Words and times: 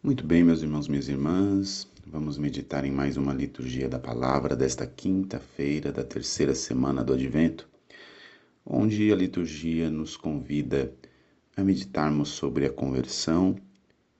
Muito 0.00 0.24
bem, 0.24 0.44
meus 0.44 0.62
irmãos, 0.62 0.86
minhas 0.86 1.08
irmãs, 1.08 1.88
vamos 2.06 2.38
meditar 2.38 2.84
em 2.84 2.90
mais 2.92 3.16
uma 3.16 3.34
liturgia 3.34 3.88
da 3.88 3.98
palavra 3.98 4.54
desta 4.54 4.86
quinta-feira 4.86 5.90
da 5.90 6.04
terceira 6.04 6.54
semana 6.54 7.02
do 7.02 7.14
Advento, 7.14 7.68
onde 8.64 9.12
a 9.12 9.16
liturgia 9.16 9.90
nos 9.90 10.16
convida 10.16 10.94
a 11.56 11.64
meditarmos 11.64 12.28
sobre 12.28 12.64
a 12.64 12.70
conversão, 12.70 13.56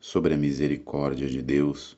sobre 0.00 0.34
a 0.34 0.36
misericórdia 0.36 1.28
de 1.28 1.40
Deus. 1.40 1.96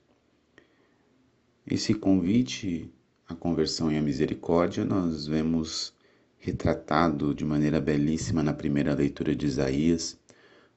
Esse 1.67 1.95
convite 1.95 2.93
à 3.27 3.35
conversão 3.35 3.91
e 3.91 3.97
à 3.97 4.03
misericórdia 4.03 4.85
nós 4.85 5.27
vemos 5.27 5.95
retratado 6.37 7.35
de 7.35 7.47
maneira 7.47 7.81
belíssima 7.81 8.43
na 8.43 8.53
primeira 8.53 8.93
leitura 8.93 9.35
de 9.35 9.47
Isaías, 9.47 10.19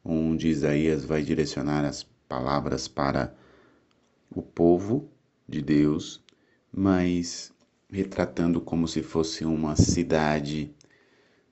onde 0.06 0.48
Isaías 0.48 1.04
vai 1.04 1.22
direcionar 1.22 1.84
as 1.84 2.02
palavras 2.34 2.88
para 2.88 3.32
o 4.36 4.42
povo 4.42 5.08
de 5.48 5.62
Deus, 5.62 6.20
mas 6.72 7.54
retratando 7.88 8.60
como 8.60 8.88
se 8.88 9.04
fosse 9.04 9.46
uma 9.46 9.76
cidade, 9.76 10.74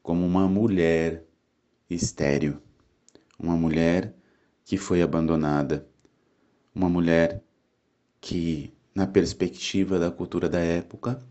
como 0.02 0.26
uma 0.26 0.48
mulher 0.48 1.24
estéril, 1.88 2.58
uma 3.38 3.56
mulher 3.56 4.12
que 4.66 4.76
foi 4.76 5.04
abandonada, 5.04 5.88
uma 6.74 6.90
mulher 6.90 7.44
que, 8.20 8.74
na 8.96 9.06
perspectiva 9.06 10.00
da 10.00 10.10
cultura 10.10 10.50
da 10.50 10.62
época, 10.62 11.24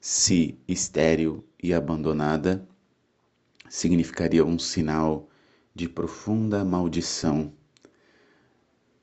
se 0.00 0.58
estéril 0.66 1.44
e 1.62 1.74
abandonada, 1.74 2.66
significaria 3.68 4.42
um 4.42 4.58
sinal 4.58 5.28
de 5.74 5.86
profunda 5.86 6.64
maldição 6.64 7.52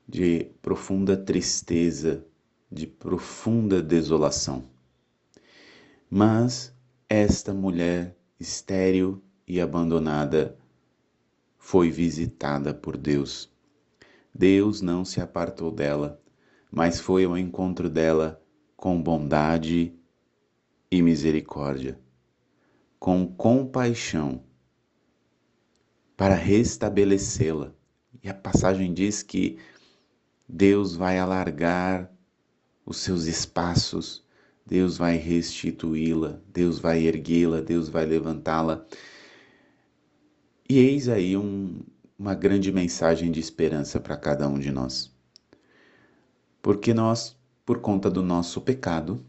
de 0.07 0.45
profunda 0.61 1.17
tristeza, 1.17 2.25
de 2.71 2.87
profunda 2.87 3.81
desolação. 3.81 4.63
Mas 6.09 6.73
esta 7.09 7.53
mulher 7.53 8.15
estéril 8.39 9.21
e 9.45 9.59
abandonada 9.59 10.57
foi 11.57 11.91
visitada 11.91 12.73
por 12.73 12.95
Deus. 12.95 13.51
Deus 14.33 14.81
não 14.81 15.03
se 15.03 15.19
apartou 15.19 15.71
dela, 15.71 16.21
mas 16.71 16.99
foi 16.99 17.25
ao 17.25 17.37
encontro 17.37 17.89
dela 17.89 18.41
com 18.77 19.01
bondade 19.01 19.93
e 20.89 21.01
misericórdia, 21.01 21.99
com 22.99 23.27
compaixão, 23.27 24.43
para 26.15 26.35
restabelecê-la. 26.35 27.73
E 28.23 28.29
a 28.29 28.33
passagem 28.33 28.93
diz 28.93 29.21
que 29.21 29.57
Deus 30.47 30.95
vai 30.95 31.19
alargar 31.19 32.11
os 32.85 32.97
seus 32.97 33.25
espaços, 33.25 34.25
Deus 34.65 34.97
vai 34.97 35.17
restituí-la, 35.17 36.39
Deus 36.47 36.79
vai 36.79 37.05
erguê-la, 37.05 37.59
Deus 37.59 37.89
vai 37.89 38.05
levantá-la. 38.05 38.85
E 40.69 40.77
eis 40.77 41.09
aí 41.09 41.35
um, 41.35 41.81
uma 42.17 42.33
grande 42.33 42.71
mensagem 42.71 43.31
de 43.31 43.39
esperança 43.39 43.99
para 43.99 44.15
cada 44.15 44.47
um 44.47 44.57
de 44.57 44.71
nós. 44.71 45.13
Porque 46.61 46.93
nós, 46.93 47.37
por 47.65 47.79
conta 47.79 48.09
do 48.09 48.21
nosso 48.21 48.61
pecado, 48.61 49.25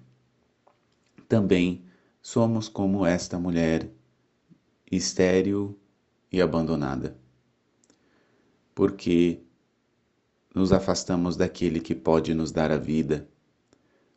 também 1.28 1.84
somos 2.22 2.69
como 2.69 3.05
esta 3.05 3.38
mulher 3.38 3.91
estéril 4.91 5.78
e 6.30 6.41
abandonada. 6.41 7.16
Porque 8.75 9.42
nos 10.54 10.72
afastamos 10.72 11.36
daquele 11.36 11.80
que 11.80 11.94
pode 11.94 12.34
nos 12.34 12.50
dar 12.50 12.70
a 12.70 12.78
vida, 12.78 13.28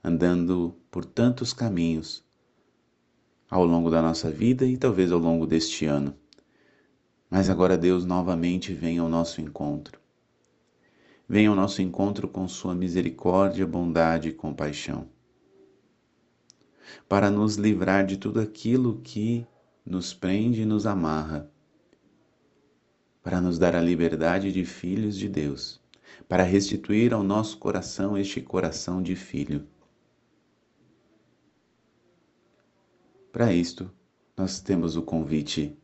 andando 0.03 0.75
por 0.89 1.05
tantos 1.05 1.53
caminhos 1.53 2.23
ao 3.49 3.65
longo 3.65 3.89
da 3.89 4.01
nossa 4.01 4.31
vida 4.31 4.65
e 4.65 4.77
talvez 4.77 5.11
ao 5.11 5.19
longo 5.19 5.45
deste 5.45 5.85
ano. 5.85 6.15
Mas 7.29 7.49
agora 7.49 7.77
Deus 7.77 8.05
novamente 8.05 8.73
vem 8.73 8.97
ao 8.97 9.09
nosso 9.09 9.41
encontro. 9.41 9.99
Vem 11.27 11.47
ao 11.47 11.55
nosso 11.55 11.81
encontro 11.81 12.27
com 12.27 12.47
Sua 12.47 12.73
misericórdia, 12.73 13.65
bondade 13.65 14.29
e 14.29 14.33
compaixão, 14.33 15.07
para 17.07 17.29
nos 17.29 17.55
livrar 17.55 18.05
de 18.05 18.17
tudo 18.17 18.39
aquilo 18.39 18.99
que 19.01 19.45
nos 19.85 20.13
prende 20.13 20.61
e 20.61 20.65
nos 20.65 20.85
amarra, 20.85 21.49
para 23.23 23.39
nos 23.39 23.57
dar 23.57 23.75
a 23.75 23.81
liberdade 23.81 24.51
de 24.51 24.65
filhos 24.65 25.17
de 25.17 25.29
Deus 25.29 25.80
para 26.27 26.43
restituir 26.43 27.13
ao 27.13 27.23
nosso 27.23 27.57
coração 27.57 28.17
este 28.17 28.41
coração 28.41 29.01
de 29.01 29.15
filho. 29.15 29.67
Para 33.31 33.53
isto, 33.53 33.89
nós 34.35 34.59
temos 34.59 34.95
o 34.95 35.01
convite 35.01 35.77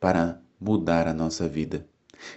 para 0.00 0.40
mudar 0.60 1.06
a 1.06 1.14
nossa 1.14 1.48
vida. 1.48 1.86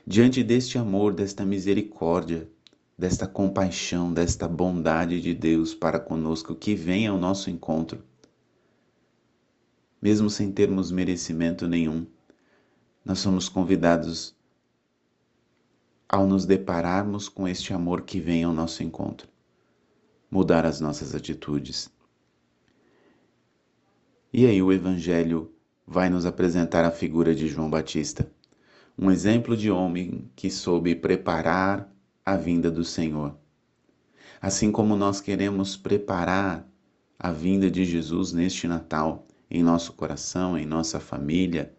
Diante 0.06 0.44
deste 0.44 0.78
amor, 0.78 1.14
desta 1.14 1.46
misericórdia, 1.46 2.50
desta 2.97 3.28
compaixão, 3.28 4.14
desta 4.14 4.47
bondade 4.47 5.20
de 5.20 5.34
Deus 5.34 5.74
para 5.74 6.00
conosco 6.00 6.56
que 6.56 6.75
vem 6.75 7.08
ao 7.08 7.18
nosso 7.18 7.50
encontro, 7.50 8.03
mesmo 10.02 10.30
sem 10.30 10.52
termos 10.52 10.91
merecimento 10.91 11.68
nenhum, 11.68 12.06
nós 13.03 13.20
somos 13.20 13.50
convidados 13.50 14.36
ao 16.11 16.27
nos 16.27 16.45
depararmos 16.45 17.29
com 17.29 17.47
este 17.47 17.73
amor 17.73 18.01
que 18.01 18.19
vem 18.19 18.44
ao 18.44 18.51
nosso 18.51 18.83
encontro, 18.83 19.29
mudar 20.29 20.66
as 20.66 20.81
nossas 20.81 21.16
atitudes. 21.16 21.89
E 24.33 24.45
aí 24.45 24.61
o 24.61 24.73
Evangelho 24.73 25.55
vai 25.88 26.09
nos 26.09 26.25
apresentar 26.25 26.83
a 26.83 26.91
figura 26.91 27.33
de 27.33 27.47
João 27.47 27.69
Batista, 27.69 28.29
um 28.99 29.09
exemplo 29.09 29.55
de 29.55 29.72
homem 29.72 30.29
que 30.35 30.51
soube 30.51 30.95
preparar 30.95 31.89
a 32.25 32.35
vinda 32.35 32.69
do 32.69 32.83
Senhor. 32.83 33.33
Assim 34.41 34.69
como 34.69 34.97
nós 34.97 35.22
queremos 35.22 35.78
preparar 35.78 36.67
a 37.17 37.31
vinda 37.31 37.72
de 37.72 37.85
Jesus 37.85 38.33
neste 38.33 38.67
Natal 38.67 39.25
em 39.49 39.63
nosso 39.63 39.93
coração, 39.93 40.57
em 40.57 40.66
nossa 40.66 40.99
família, 40.99 41.73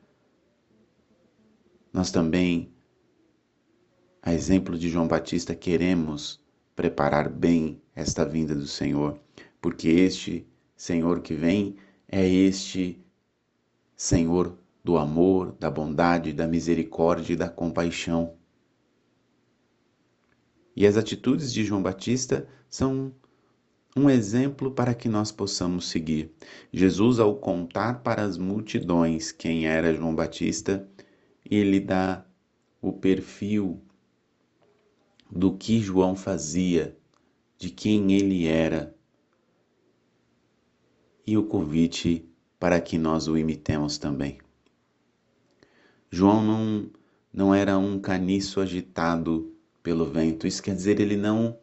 nós 1.93 2.11
também 2.11 2.73
a 4.23 4.33
exemplo 4.33 4.79
de 4.79 4.89
João 4.89 5.09
Batista, 5.09 5.53
queremos 5.53 6.41
preparar 6.77 7.29
bem 7.29 7.83
esta 7.93 8.25
vinda 8.25 8.55
do 8.55 8.69
Senhor, 8.69 9.19
porque 9.61 9.89
este 9.89 10.47
Senhor 10.77 11.21
que 11.21 11.35
vem 11.35 11.75
é 12.09 12.25
este 12.25 13.05
Senhor 13.97 14.57
do 14.85 14.97
amor, 14.97 15.57
da 15.59 15.69
bondade, 15.69 16.33
da 16.33 16.47
misericórdia 16.47 17.33
e 17.33 17.37
da 17.37 17.49
compaixão. 17.49 18.35
E 20.75 20.87
as 20.87 20.97
atitudes 20.97 21.53
de 21.53 21.65
João 21.65 21.83
Batista 21.83 22.47
são 22.71 23.13
um 23.97 24.09
exemplo 24.09 24.71
para 24.71 24.95
que 24.95 25.09
nós 25.09 25.33
possamos 25.33 25.89
seguir. 25.89 26.33
Jesus, 26.73 27.19
ao 27.19 27.37
contar 27.37 28.03
para 28.03 28.23
as 28.23 28.39
multidões 28.39 29.33
quem 29.33 29.67
era 29.67 29.93
João 29.93 30.15
Batista, 30.15 30.89
ele 31.45 31.81
dá 31.81 32.25
o 32.81 32.93
perfil 32.93 33.83
do 35.35 35.57
que 35.57 35.81
João 35.81 36.15
fazia, 36.15 36.95
de 37.57 37.71
quem 37.71 38.13
ele 38.13 38.47
era, 38.47 38.95
e 41.27 41.39
o 41.39 41.45
convite 41.45 42.29
para 42.59 42.79
que 42.79 42.99
nós 42.99 43.29
o 43.29 43.39
imitemos 43.39 43.97
também. 43.97 44.39
João 46.11 46.45
não, 46.45 46.91
não 47.33 47.55
era 47.55 47.79
um 47.79 47.99
caniço 47.99 48.61
agitado 48.61 49.57
pelo 49.83 50.05
vento, 50.05 50.47
isso 50.47 50.63
quer 50.63 50.75
dizer, 50.75 51.01
ele 51.01 51.17
não 51.17 51.59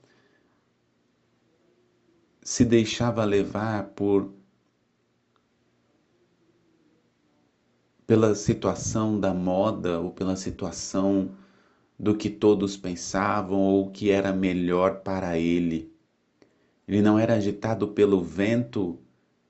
se 2.42 2.66
deixava 2.66 3.24
levar 3.24 3.90
por 3.90 4.34
pela 8.08 8.34
situação 8.34 9.20
da 9.20 9.32
moda 9.32 10.00
ou 10.00 10.10
pela 10.10 10.36
situação 10.36 11.38
do 12.00 12.16
que 12.16 12.30
todos 12.30 12.78
pensavam 12.78 13.60
ou 13.60 13.88
o 13.88 13.92
que 13.92 14.10
era 14.10 14.32
melhor 14.32 15.02
para 15.02 15.38
ele. 15.38 15.92
Ele 16.88 17.02
não 17.02 17.20
era 17.20 17.36
agitado 17.36 17.90
pelo 17.90 18.24
vento 18.24 18.98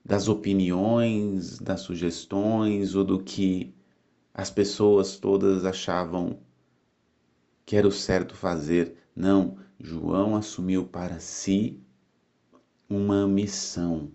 das 0.04 0.26
opiniões, 0.26 1.58
das 1.58 1.82
sugestões 1.82 2.96
ou 2.96 3.04
do 3.04 3.22
que 3.22 3.72
as 4.34 4.50
pessoas 4.50 5.16
todas 5.16 5.64
achavam 5.64 6.38
que 7.64 7.76
era 7.76 7.86
o 7.86 7.92
certo 7.92 8.34
fazer. 8.34 8.96
Não, 9.14 9.56
João 9.78 10.34
assumiu 10.34 10.84
para 10.84 11.20
si 11.20 11.80
uma 12.88 13.28
missão 13.28 14.10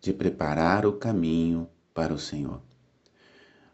de 0.00 0.14
preparar 0.14 0.86
o 0.86 0.94
caminho 0.94 1.68
para 1.92 2.14
o 2.14 2.18
Senhor. 2.18 2.62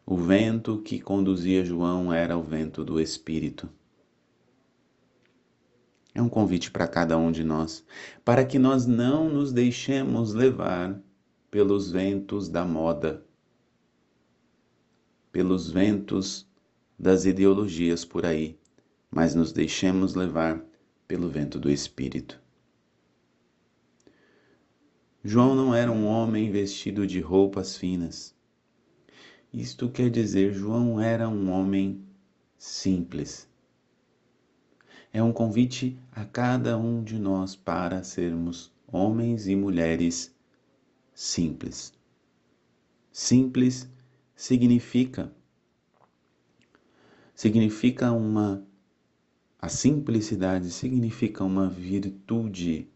O 0.07 0.17
vento 0.17 0.83
que 0.83 1.01
conduzia 1.01 1.65
João 1.65 2.13
era 2.13 2.37
o 2.37 2.43
vento 2.43 2.85
do 2.85 3.01
Espírito. 3.01 3.71
É 6.15 6.21
um 6.21 6.29
convite 6.29 6.71
para 6.71 6.87
cada 6.87 7.17
um 7.17 7.33
de 7.33 7.43
nós, 7.43 7.83
para 8.23 8.45
que 8.45 8.59
nós 8.59 8.87
não 8.87 9.31
nos 9.31 9.51
deixemos 9.51 10.35
levar 10.35 11.01
pelos 11.51 11.91
ventos 11.91 12.51
da 12.51 12.67
moda, 12.67 13.25
pelos 15.33 15.71
ventos 15.71 16.47
das 16.99 17.25
ideologias 17.25 18.05
por 18.05 18.27
aí, 18.27 18.59
mas 19.11 19.35
nos 19.35 19.53
deixemos 19.53 20.15
levar 20.15 20.63
pelo 21.09 21.31
vento 21.31 21.59
do 21.59 21.71
Espírito. 21.71 22.39
João 25.25 25.55
não 25.55 25.75
era 25.75 25.91
um 25.91 26.05
homem 26.05 26.51
vestido 26.51 27.07
de 27.07 27.19
roupas 27.21 27.79
finas. 27.79 28.34
Isto 29.55 29.89
quer 29.89 30.11
dizer, 30.11 30.53
João 30.53 31.01
era 31.01 31.29
um 31.29 31.49
homem 31.49 32.05
simples. 32.59 33.49
É 35.13 35.23
um 35.23 35.33
convite 35.33 35.97
a 36.11 36.25
cada 36.25 36.77
um 36.77 37.05
de 37.05 37.21
nós 37.21 37.55
para 37.55 38.03
sermos 38.03 38.73
homens 38.89 39.47
e 39.47 39.55
mulheres 39.55 40.35
simples. 41.15 41.95
Simples 43.13 43.89
significa 44.35 45.33
significa 47.33 48.11
uma 48.11 48.67
a 49.61 49.69
simplicidade 49.69 50.69
significa 50.73 51.45
uma 51.45 51.69
virtude 51.69 52.89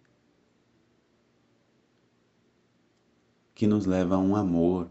que 3.54 3.66
nos 3.69 3.87
leva 3.87 4.16
a 4.16 4.19
um 4.19 4.34
amor, 4.34 4.90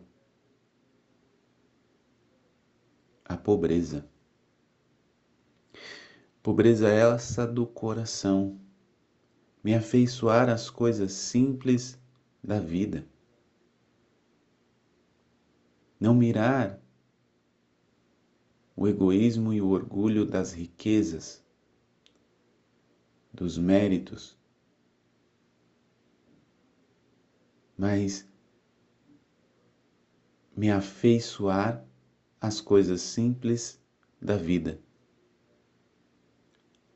a 3.28 3.36
pobreza. 3.36 4.10
Pobreza 6.42 6.88
essa 6.88 7.46
do 7.46 7.68
coração, 7.68 8.58
me 9.62 9.76
afeiçoar 9.76 10.50
às 10.50 10.70
coisas 10.70 11.12
simples 11.12 12.00
da 12.42 12.60
vida. 12.60 13.06
Não 16.00 16.14
mirar 16.14 16.80
o 18.76 18.88
egoísmo 18.88 19.52
e 19.52 19.62
o 19.62 19.70
orgulho 19.70 20.26
das 20.26 20.54
riquezas, 20.54 21.44
dos 23.34 23.58
méritos, 23.58 24.38
mas 27.78 28.28
me 30.56 30.72
afeiçoar 30.72 31.86
às 32.40 32.62
coisas 32.62 33.02
simples 33.02 33.80
da 34.22 34.38
vida 34.38 34.80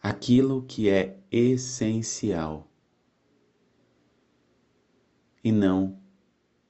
aquilo 0.01 0.63
que 0.63 0.89
é 0.89 1.19
essencial 1.31 2.67
e 5.43 5.51
não 5.51 6.01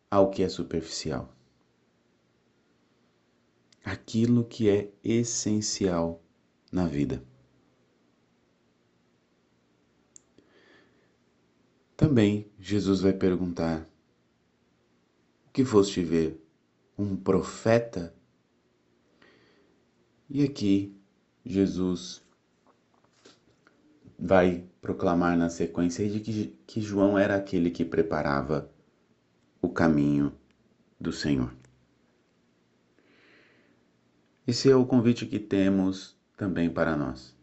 ao 0.10 0.30
que 0.30 0.44
é 0.44 0.50
superficial. 0.50 1.34
Aquilo 3.84 4.44
que 4.44 4.70
é 4.70 4.92
essencial 5.04 6.22
na 6.72 6.86
vida. 6.86 7.24
Também 11.96 12.52
Jesus 12.60 13.02
vai 13.02 13.14
perguntar: 13.14 13.90
O 15.48 15.52
que 15.52 15.64
foste 15.64 16.04
ver? 16.04 16.44
Um 16.98 17.16
profeta? 17.16 18.16
E 20.34 20.46
aqui 20.46 20.98
Jesus 21.46 22.22
vai 24.18 24.64
proclamar 24.82 25.38
na 25.38 25.50
sequência 25.50 26.10
de 26.10 26.22
que, 26.22 26.58
que 26.66 26.80
João 26.80 27.20
era 27.20 27.36
aquele 27.36 27.70
que 27.70 27.84
preparava 27.84 28.72
o 29.62 29.68
caminho 29.68 30.32
do 30.98 31.12
Senhor. 31.12 31.54
Esse 34.48 34.72
é 34.72 34.76
o 34.76 34.86
convite 34.86 35.26
que 35.26 35.38
temos 35.38 36.16
também 36.38 36.70
para 36.70 36.96
nós. 36.96 37.36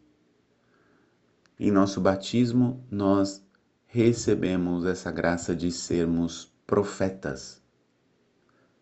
Em 1.59 1.69
nosso 1.69 2.01
batismo, 2.01 2.83
nós 2.89 3.45
recebemos 3.85 4.83
essa 4.83 5.11
graça 5.11 5.55
de 5.55 5.71
sermos 5.71 6.51
profetas, 6.65 7.61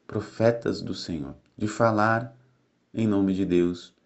profetas 0.07 0.81
do 0.81 0.94
Senhor, 0.94 1.36
de 1.57 1.68
falar 1.68 2.33
em 2.94 3.06
nome 3.06 3.33
de 3.33 3.45
Deus, 3.45 3.96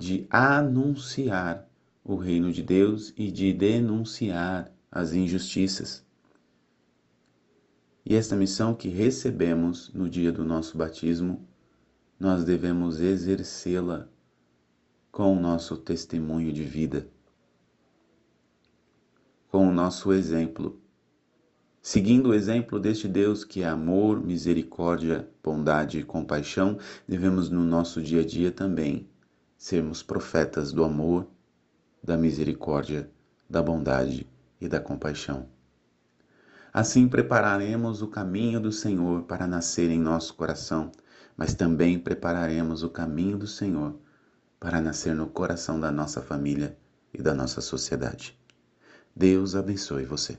de 0.00 0.26
anunciar 0.30 1.68
o 2.02 2.16
reino 2.16 2.50
de 2.50 2.62
Deus 2.62 3.12
e 3.18 3.30
de 3.30 3.52
denunciar 3.52 4.72
as 4.90 5.12
injustiças. 5.12 6.02
E 8.02 8.14
esta 8.14 8.34
missão 8.34 8.74
que 8.74 8.88
recebemos 8.88 9.92
no 9.92 10.08
dia 10.08 10.32
do 10.32 10.42
nosso 10.42 10.78
batismo, 10.78 11.46
nós 12.18 12.44
devemos 12.44 12.98
exercê-la 12.98 14.08
com 15.12 15.36
o 15.36 15.38
nosso 15.38 15.76
testemunho 15.76 16.50
de 16.50 16.64
vida, 16.64 17.06
com 19.48 19.68
o 19.68 19.72
nosso 19.72 20.14
exemplo. 20.14 20.80
Seguindo 21.82 22.30
o 22.30 22.34
exemplo 22.34 22.80
deste 22.80 23.06
Deus 23.06 23.44
que 23.44 23.62
é 23.62 23.68
amor, 23.68 24.18
misericórdia, 24.18 25.28
bondade 25.42 25.98
e 25.98 26.04
compaixão, 26.04 26.78
devemos 27.06 27.50
no 27.50 27.62
nosso 27.62 28.00
dia 28.00 28.22
a 28.22 28.24
dia 28.24 28.50
também 28.50 29.09
sermos 29.60 30.02
profetas 30.02 30.72
do 30.72 30.82
amor, 30.82 31.26
da 32.02 32.16
misericórdia, 32.16 33.10
da 33.48 33.62
bondade 33.62 34.26
e 34.58 34.66
da 34.66 34.80
compaixão. 34.80 35.50
Assim 36.72 37.06
prepararemos 37.06 38.00
o 38.00 38.08
caminho 38.08 38.58
do 38.58 38.72
Senhor 38.72 39.24
para 39.24 39.46
nascer 39.46 39.90
em 39.90 40.00
nosso 40.00 40.32
coração, 40.34 40.90
mas 41.36 41.52
também 41.52 41.98
prepararemos 41.98 42.82
o 42.82 42.88
caminho 42.88 43.36
do 43.36 43.46
Senhor 43.46 43.94
para 44.58 44.80
nascer 44.80 45.14
no 45.14 45.26
coração 45.26 45.78
da 45.78 45.90
nossa 45.90 46.22
família 46.22 46.74
e 47.12 47.20
da 47.20 47.34
nossa 47.34 47.60
sociedade. 47.60 48.34
Deus 49.14 49.54
abençoe 49.54 50.06
você. 50.06 50.38